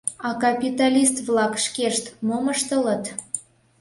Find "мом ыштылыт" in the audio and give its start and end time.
2.27-3.03